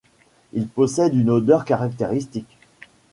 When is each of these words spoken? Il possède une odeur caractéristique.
Il 0.53 0.67
possède 0.67 1.13
une 1.13 1.29
odeur 1.29 1.63
caractéristique. 1.63 2.57